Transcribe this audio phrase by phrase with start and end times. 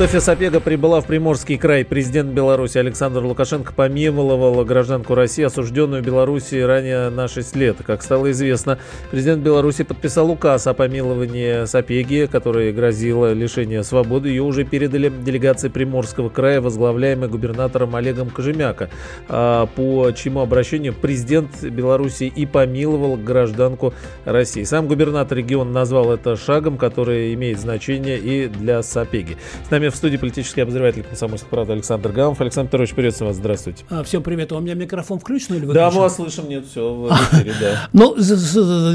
[0.00, 1.84] Софья Сапега прибыла в Приморский край.
[1.84, 7.76] Президент Беларуси Александр Лукашенко помиловал гражданку России, осужденную в Беларуси ранее на 6 лет.
[7.86, 8.78] Как стало известно,
[9.10, 14.30] президент Беларуси подписал указ о помиловании Сапеги, который грозило лишение свободы.
[14.30, 18.88] Ее уже передали делегации Приморского края, возглавляемой губернатором Олегом Кожемяка,
[19.28, 23.92] а, по чьему обращению президент Беларуси и помиловал гражданку
[24.24, 24.64] России.
[24.64, 29.36] Сам губернатор региона назвал это шагом, который имеет значение и для Сапеги.
[29.66, 32.40] С нами в студии политический обозреватель «Комсомольской правды» Александр Гамов.
[32.40, 33.84] Александр Петрович, приветствую вас, здравствуйте.
[33.90, 34.52] А, всем привет.
[34.52, 35.74] А у меня микрофон включен или выключен?
[35.74, 37.88] Да, мы вас слышим, нет, все в эфире, да.
[37.92, 38.16] Ну,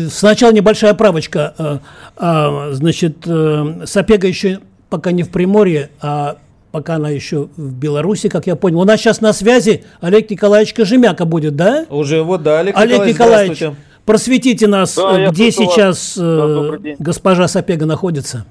[0.10, 1.54] сначала небольшая правочка.
[1.58, 1.80] А,
[2.18, 6.38] а, значит, э, Сапега еще пока не в Приморье, а
[6.72, 8.82] пока она еще в Беларуси, как я понял.
[8.82, 11.86] У нас сейчас на связи Олег Николаевич Кожемяка будет, да?
[11.90, 13.64] Уже вот, да, Олег, Олег Николаевич,
[14.06, 16.80] просветите нас, да, где сейчас вас.
[16.84, 18.46] Э, госпожа Сапега находится.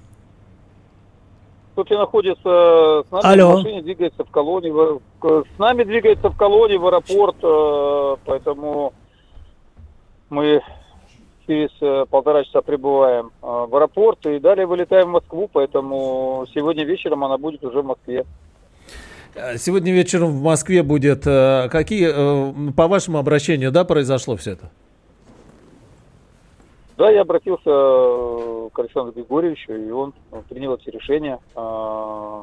[1.75, 3.53] Софья находится с нами Алло.
[3.53, 4.73] в машине, двигается в колонии.
[5.23, 8.93] С нами двигается в колонии в аэропорт, э, поэтому
[10.31, 10.63] мы
[11.47, 16.85] через э, полтора часа прибываем э, в аэропорт и далее вылетаем в Москву, поэтому сегодня
[16.85, 18.25] вечером она будет уже в Москве.
[19.57, 21.25] Сегодня вечером в Москве будет.
[21.25, 24.71] Какие, по вашему обращению, да, произошло все это?
[26.97, 30.15] Да, я обратился э, к Александру Григорьевичу, и он
[30.49, 32.43] принял эти решения, э,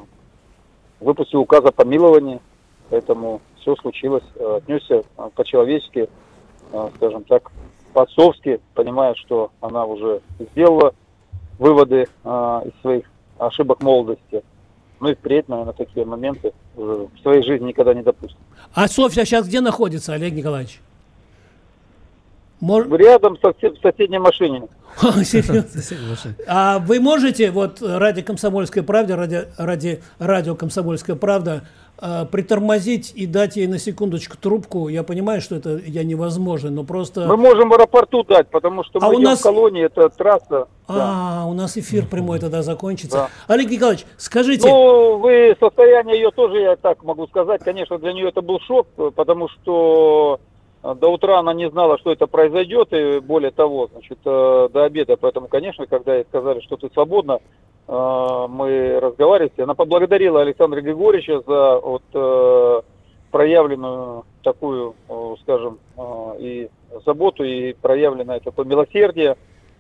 [1.00, 2.42] выпустил указ о помиловании,
[2.90, 5.04] поэтому все случилось, э, отнесся
[5.36, 6.10] по-человечески,
[6.96, 7.52] скажем так,
[7.94, 10.94] по-отцовски, понимая, что она уже сделала
[11.60, 13.06] выводы из своих
[13.38, 14.42] ошибок молодости.
[15.02, 18.38] Ну и впредь, наверное, такие моменты в своей жизни никогда не допустим.
[18.74, 20.80] А Софья сейчас где находится, Олег Николаевич?
[22.62, 22.88] Мор...
[22.96, 24.68] Рядом в соседней машине.
[26.48, 31.64] А вы можете, вот ради комсомольской правды, ради, ради радио комсомольская правда,
[32.00, 34.90] э, притормозить и дать ей на секундочку трубку.
[34.90, 37.26] Я понимаю, что это я невозможно, но просто...
[37.26, 39.40] Мы можем в аэропорту дать, потому что а мы у нас...
[39.40, 40.68] в колонии, это трасса.
[40.88, 41.46] А, да.
[41.46, 43.30] у нас эфир прямой тогда закончится.
[43.48, 43.54] Да.
[43.56, 44.68] Олег Николаевич, скажите...
[44.68, 48.88] Ну, вы состояние ее тоже, я так могу сказать, конечно, для нее это был шок,
[49.16, 50.51] потому что а,
[50.84, 55.16] до утра она не знала, что это произойдет, и более того, значит, э, до обеда.
[55.16, 57.40] Поэтому, конечно, когда ей сказали, что ты свободна,
[57.88, 59.62] э, мы разговаривали.
[59.62, 62.82] Она поблагодарила Александра Григорьевича за вот э,
[63.30, 64.96] проявленную такую,
[65.44, 65.78] скажем,
[66.40, 66.68] и
[67.06, 69.38] заботу, и проявленное такое милосердие.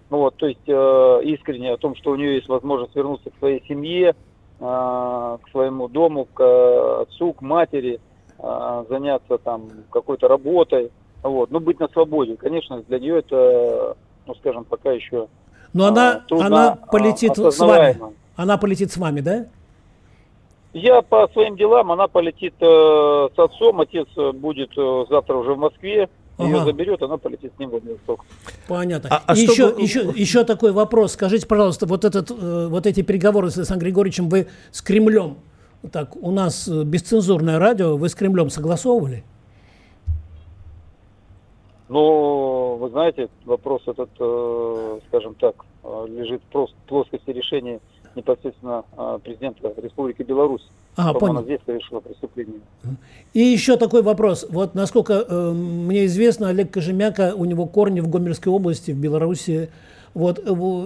[0.09, 3.61] Ну, вот, то есть искренне о том, что у нее есть возможность вернуться к своей
[3.67, 4.15] семье,
[4.59, 8.10] к своему дому, к отцу, к матери– а,
[8.89, 10.91] заняться там какой-то работой,
[11.23, 12.35] вот, ну, быть на свободе.
[12.35, 15.27] Конечно, для нее это, ну, скажем, пока еще
[15.73, 17.97] Но она, трудно она полетит с вами.
[18.35, 19.45] Она полетит с вами, да?
[20.73, 25.57] Я по своим делам, она полетит э, с отцом, отец будет э, завтра уже в
[25.57, 26.47] Москве, ага.
[26.47, 28.23] ее заберет, она полетит с ним в Владивосток.
[28.69, 29.09] Понятно.
[29.11, 29.81] А, а еще, чтобы...
[29.81, 31.13] еще, еще такой вопрос.
[31.13, 35.39] Скажите, пожалуйста, вот, этот, э, вот эти переговоры с Александром Григорьевичем вы с Кремлем
[35.91, 39.23] так, у нас э, бесцензурное радио, вы с Кремлем согласовывали?
[41.89, 47.79] Ну, вы знаете, вопрос этот, э, скажем так, э, лежит в плоскости решения
[48.15, 48.83] непосредственно
[49.23, 50.67] президента Республики Беларусь.
[50.97, 51.37] А, понял.
[51.37, 52.59] Она здесь совершила преступление.
[53.33, 54.45] И еще такой вопрос.
[54.49, 59.69] Вот насколько э, мне известно, Олег Кожемяка, у него корни в Гомельской области, в Беларуси.
[60.13, 60.41] Вот,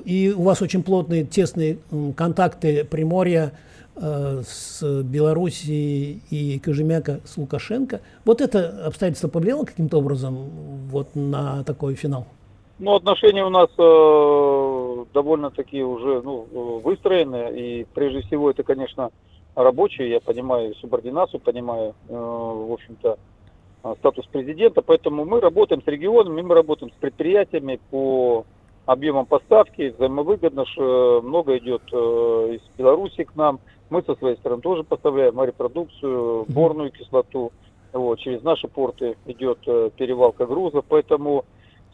[0.05, 1.79] и у вас очень плотные, тесные
[2.15, 3.53] контакты Приморья
[3.97, 8.01] с Белоруссией и Кожемяка с Лукашенко.
[8.25, 10.49] Вот это обстоятельство повлияло каким-то образом
[10.89, 12.25] вот на такой финал?
[12.77, 16.45] Ну, отношения у нас э, довольно-таки уже ну,
[16.83, 19.11] выстроены, и прежде всего это, конечно,
[19.55, 23.17] рабочие, я понимаю субординацию, понимаю, э, в общем-то,
[23.99, 28.45] статус президента, поэтому мы работаем с регионами, мы работаем с предприятиями по
[28.85, 33.59] объемам поставки, взаимовыгодно, что много идет э, из Беларуси к нам,
[33.89, 37.51] мы со своей стороны тоже поставляем морепродукцию, борную кислоту.
[37.93, 41.45] Вот, через наши порты идет э, перевалка грузов, поэтому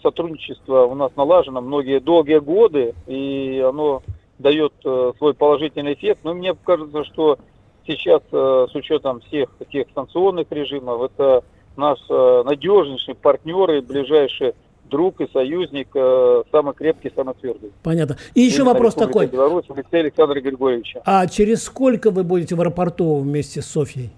[0.02, 4.02] сотрудничество у нас налажено многие долгие годы, и оно
[4.40, 6.22] дает э, свой положительный эффект.
[6.24, 7.38] Но мне кажется, что
[7.86, 11.44] сейчас э, с учетом всех тех санкционных режимов, это
[11.78, 14.56] наш надежнейший партнер и ближайший
[14.92, 17.72] друг и союзник, э, самый крепкий, самый твердый.
[17.82, 18.18] Понятно.
[18.36, 19.28] И еще Именно вопрос Республика такой.
[19.28, 21.02] Беларусь, Алексея Александра Григорьевича.
[21.06, 24.12] А через сколько вы будете в аэропорту вместе с Софьей?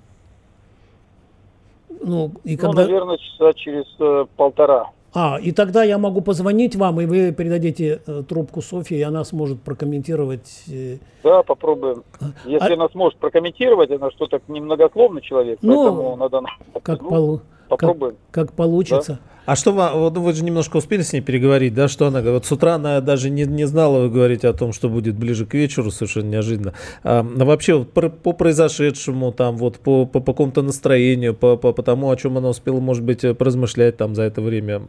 [2.01, 2.81] Ну, и Ну, когда...
[2.83, 4.89] наверное, часа через э, полтора.
[5.15, 9.23] А, и тогда я могу позвонить вам, и вы передадите э, трубку Софье, и она
[9.23, 10.63] сможет прокомментировать.
[10.67, 12.03] э, Да, попробуем.
[12.45, 16.41] Если А- она сможет прокомментировать, она что-то немногословный человек, Ну, поэтому надо...
[16.81, 18.15] как, ну, полу- как, попробуем.
[18.31, 19.19] как получится.
[19.45, 22.41] А что вам, вот вы же немножко успели с ней переговорить, да, что она говорит?
[22.41, 25.45] Вот с утра она даже не, не знала, вы говорите о том, что будет ближе
[25.45, 26.73] к вечеру, совершенно неожиданно.
[27.03, 31.57] А, но вообще вот про- по произошедшему, там вот по, по, по какому-то настроению, по,
[31.57, 34.81] по, по тому, о чем она успела, может быть, поразмышлять там за это время,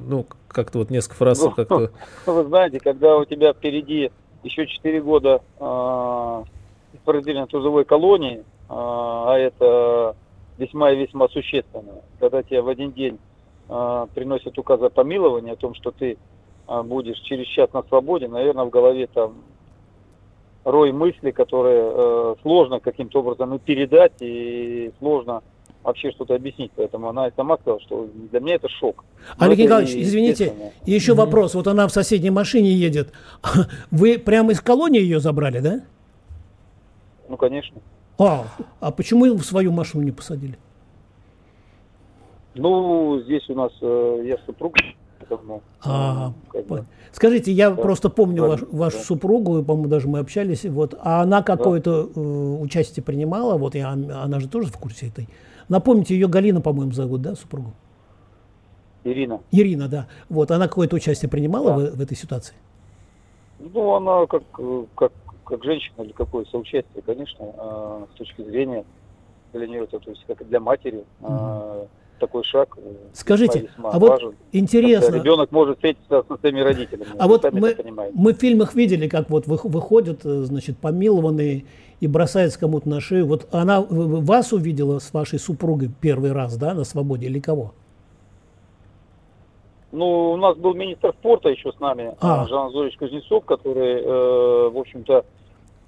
[0.00, 1.90] ну, как-то вот несколько фраз Ну, как-то...
[2.26, 4.10] Вы знаете, когда у тебя впереди
[4.42, 6.44] еще 4 года э,
[6.94, 10.16] исправительной трудовой колонии, э, а это
[10.56, 13.18] весьма и весьма существенно, когда тебе в один день
[13.70, 16.18] э, приносят указ о помиловании, о том, что ты
[16.68, 19.34] э, будешь через час на свободе, наверное, в голове там
[20.64, 25.42] рой мыслей, которые э, сложно каким-то образом и передать, и сложно
[25.82, 26.72] вообще что-то объяснить.
[26.76, 29.04] Поэтому она и сама сказала, что для меня это шок.
[29.38, 31.54] Олег это Николаевич, и извините, еще вопрос.
[31.54, 33.12] Вот она в соседней машине едет.
[33.90, 35.80] Вы прямо из колонии ее забрали, да?
[37.28, 37.80] Ну, конечно.
[38.18, 38.46] А,
[38.80, 40.58] а почему в свою машину не посадили?
[42.54, 44.74] Ну, здесь у нас э, я супруг,
[45.18, 46.88] поэтому, А, как бы, Понятно.
[47.12, 47.80] Скажите, я Да.
[47.80, 48.66] просто помню Да, ваш- да.
[48.70, 53.80] вашу супругу, по-моему, даже мы общались, вот, а она какое-то э, участие принимала, вот, и
[53.80, 55.28] она, она же тоже в курсе этой.
[55.68, 57.72] Напомните, ее Галина, по-моему, зовут, да, супругу?
[59.04, 59.40] Ирина.
[59.52, 60.08] Ирина, да.
[60.28, 61.76] Вот, она какое-то участие принимала Да.
[61.92, 62.54] в, в этой ситуации?
[63.60, 64.42] Ну, она как,
[64.96, 65.12] как,
[65.44, 68.84] как женщина или какое соучастие, конечно, э, с точки зрения
[69.52, 71.86] для нее то есть как для матери, э,
[72.20, 74.34] такой шаг э, Скажите, весьма, весьма а вот важен.
[74.52, 77.06] интересно, ребенок может встретиться со своими родителями.
[77.18, 77.76] А вот мы,
[78.14, 81.64] мы в фильмах видели, как вот вы- выходят, э, значит, помилованные
[81.98, 83.26] и бросаются кому-то на шею.
[83.26, 87.72] Вот она вас увидела с вашей супругой первый раз, да, на свободе или кого?
[89.92, 92.42] Ну, у нас был министр спорта еще с нами, А.
[92.44, 92.48] а.
[92.48, 95.24] Жан Анатольевич Кузнецов, который, э, в общем-то,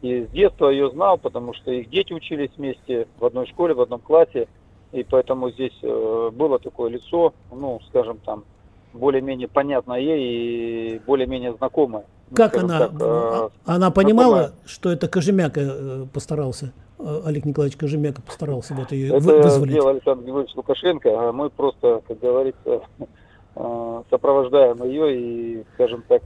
[0.02, 3.81] и с детства ее знал, потому что их дети учились вместе в одной школе, в
[3.81, 4.49] одном классе,
[4.92, 8.44] и поэтому здесь э, было такое лицо, ну, скажем там,
[8.92, 12.04] более-менее понятное ей и более-менее знакомое.
[12.30, 12.78] Ну, Как она?
[12.80, 14.52] так, э, а- она понимала, знакомая.
[14.66, 19.72] что это Кожемяка э, постарался, э, Олег Николаевич Кожемяка постарался вот ее Это вы- вызволить?
[19.72, 22.80] сделал Александр Григорьевич Лукашенко, а мы просто, как говорится,
[24.10, 25.16] сопровождаем ее
[25.60, 26.22] и, скажем так,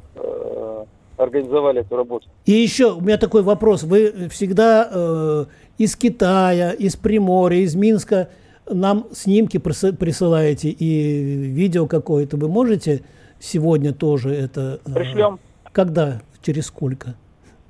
[1.17, 2.29] организовали эту работу.
[2.45, 3.83] И еще у меня такой вопрос.
[3.85, 5.45] Вы всегда э,
[5.79, 8.29] из Китая, из Приморья, из Минска
[8.71, 11.13] нам снимки присы- присылаете и
[11.53, 12.37] видео какое-то.
[12.37, 13.03] Вы можете
[13.39, 14.81] сегодня тоже это...
[14.87, 15.39] э, Пришлем.
[15.73, 16.21] Когда?
[16.43, 17.15] Через сколько?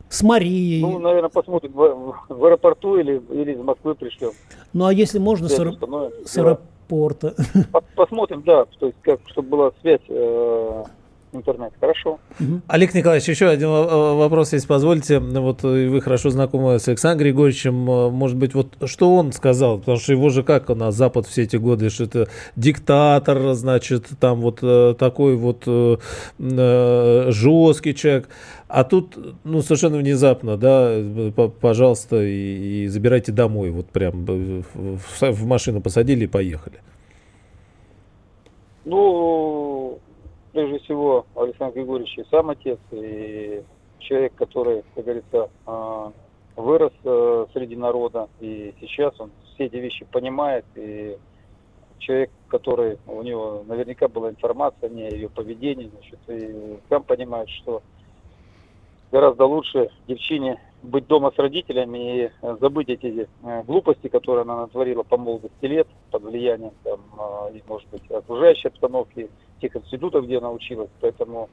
[0.08, 0.80] С Марией.
[0.82, 4.30] Ну, Ну, наверное, посмотрим в, в аэропорту или, или из Москвы пришлем.
[4.86, 5.74] а если можно, с, Связь
[6.24, 7.34] с аэропорта.
[7.72, 10.84] По- Посмотрим, да, то есть как, чтобы была связь э,
[11.36, 11.72] интернет.
[11.80, 12.18] Хорошо.
[12.66, 15.18] Олег Николаевич, еще один во- вопрос, если позволите.
[15.18, 17.90] Вот э, вы хорошо знакомы с Александром Григорьевичем.
[17.90, 19.78] Э, Может быть, вот что он сказал?
[19.78, 24.06] Потому что его же как у нас Запад все эти годы, что это диктатор, значит,
[24.20, 25.96] там вот э, такой вот э,
[26.38, 28.28] э, жесткий человек.
[28.68, 33.70] А тут, ну, совершенно внезапно, да, э, пожалуйста, и, и забирайте домой.
[33.70, 36.80] Вот прям э, в- в машину посадили и поехали.
[38.84, 39.98] Ну,
[40.56, 43.62] прежде всего, Александр Григорьевич и сам отец, и
[43.98, 46.10] человек, который, как говорится, э,
[46.56, 51.18] вырос э, среди народа, и сейчас он все эти вещи понимает, и
[51.98, 57.50] человек, который, у него наверняка была информация о ней, ее поведении, значит, и сам понимает,
[57.50, 57.82] что
[59.12, 62.30] гораздо лучше девчине быть дома с родителями и
[62.62, 67.62] забыть эти э, глупости, которые она натворила по молодости лет, под влиянием, там, э, и,
[67.68, 69.28] может быть, окружающей обстановки,
[69.60, 70.90] тех институтов, где она училась.
[71.00, 71.48] Поэтому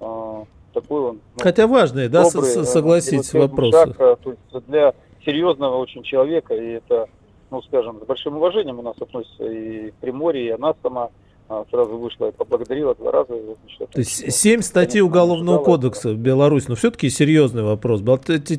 [0.00, 0.44] э,
[0.74, 4.66] такой он ну, Хотя важные, да, с- добрый, с- э, согласитесь, шаг, э, то есть
[4.68, 4.94] для
[5.24, 7.06] серьезного очень человека, и это,
[7.50, 11.10] ну, скажем, с большим уважением у нас относится и Приморье, и она сама
[11.48, 13.34] а, сразу вышла и поблагодарила два раза.
[13.34, 18.00] значит, То есть семь статей конечно, Уголовного ожидала кодекса в Беларуси, но все-таки серьезный вопрос.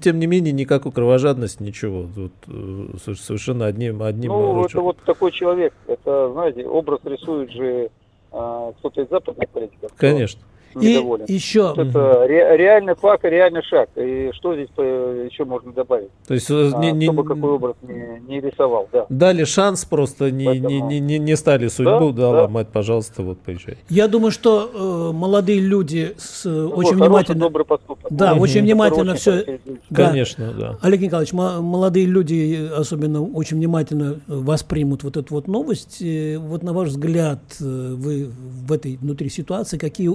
[0.02, 2.06] Тем не менее, никакой кровожадности, ничего.
[2.48, 4.78] Э, со- совершенно одним, одним Ну, ручем.
[4.78, 5.74] это вот такой человек.
[5.88, 7.90] Это, знаете, образ рисует же
[8.34, 9.92] кто-то из западных политиков.
[9.96, 10.42] Конечно.
[10.76, 11.26] Недоволен.
[11.26, 11.74] И еще...
[11.76, 13.90] Это ре, реальный факт и реальный шаг.
[13.96, 16.10] И что здесь э, еще можно добавить?
[16.28, 19.06] То есть а, не, не, кто бы какой образ не, не рисовал, да.
[19.10, 20.90] Дали шанс, просто не, Поэтому...
[20.90, 23.78] не, не, не стали судьбу, да, да, да, ломать, пожалуйста, вот поезжай.
[23.90, 27.40] Я думаю, что э, молодые люди с, ну, очень вот, внимательно...
[27.40, 28.06] добрый поступок.
[28.10, 28.42] Да, угу.
[28.42, 29.60] очень внимательно все...
[29.94, 30.78] Конечно, да.
[30.82, 36.02] Олег Николаевич, молодые люди особенно очень внимательно воспримут вот эту вот новость.
[36.38, 40.12] Вот на ваш взгляд, вы в этой внутри ситуации, какие,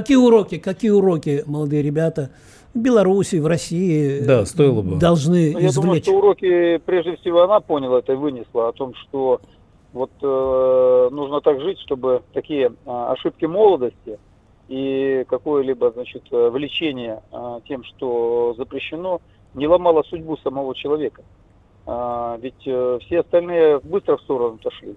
[0.00, 2.30] какие уроки, какие уроки молодые ребята
[2.74, 4.96] в Беларуси, в России да, стоило бы.
[4.98, 8.94] должны ну, Я думаю, что уроки, прежде всего, она поняла это и вынесла о том,
[8.94, 9.40] что
[9.92, 14.18] вот э, нужно так жить, чтобы такие э, ошибки молодости
[14.68, 19.20] и какое-либо, значит, влечение э, тем, что запрещено,
[19.54, 21.22] не ломало судьбу самого человека.
[21.86, 24.94] А, ведь э, все остальные быстро в сторону отошли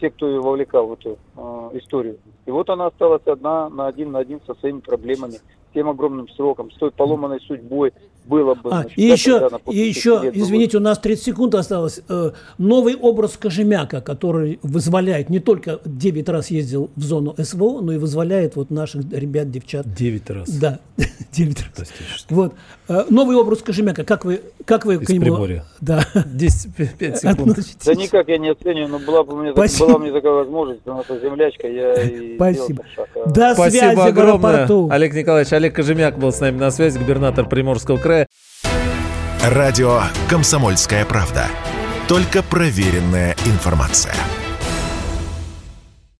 [0.00, 2.18] те, кто ее вовлекал в эту э, историю.
[2.46, 6.28] И вот она осталась одна на один на один со своими проблемами, с тем огромным
[6.30, 7.92] сроком, с той поломанной судьбой,
[8.28, 8.70] было бы.
[8.70, 12.00] А, значит, и еще, и еще извините, у нас 30 секунд осталось.
[12.08, 17.92] Э, новый образ Кожемяка, который вызволяет, не только 9 раз ездил в зону СВО, но
[17.92, 19.92] и вызволяет вот наших ребят, девчат.
[19.92, 20.50] 9 раз.
[20.50, 20.80] Да,
[21.32, 21.92] 9 раз.
[22.28, 22.54] Вот.
[22.88, 25.24] Э, новый образ Кожемяка, как вы, как вы Из к нему...
[25.24, 25.64] Приморья.
[25.80, 26.04] Да.
[26.26, 27.58] 10, 5 секунд.
[27.84, 30.80] Да никак я не оцениваю, но была бы у меня, была у меня такая возможность,
[30.86, 32.84] но это землячка, я и Спасибо.
[32.94, 33.28] Шаг, а...
[33.28, 34.68] До Спасибо связи огромное.
[34.90, 38.26] Олег Николаевич, Олег Кожемяк был с нами на связи, губернатор Приморского края.
[39.42, 41.46] Радио «Комсомольская правда».
[42.08, 44.14] Только проверенная информация.